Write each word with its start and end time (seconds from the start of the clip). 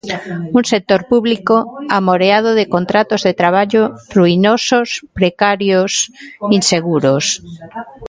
Un 0.57 0.63
sector 0.73 1.01
público 1.11 1.55
amoreado 1.99 2.49
de 2.59 2.65
contratos 2.75 3.21
de 3.27 3.37
traballo 3.41 3.83
ruinosos, 4.15 4.87
precarios, 5.19 5.91
inseguros. 6.57 7.25